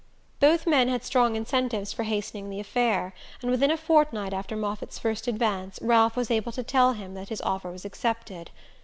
[0.39, 4.97] Both men had strong incentives for hastening the affair; and within a fortnight after Moffatt's
[4.97, 8.49] first advance Ralph was able to tell him that his offer was accepted.